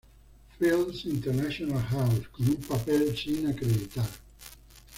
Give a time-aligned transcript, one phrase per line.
[0.57, 4.09] Fields "International House", con un papel sin acreditar.